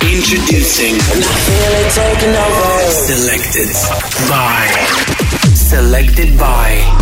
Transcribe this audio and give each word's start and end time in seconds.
Introducing. 0.00 0.98
Selected 2.90 3.68
by. 4.28 4.66
Selected 5.54 6.38
by. 6.38 7.01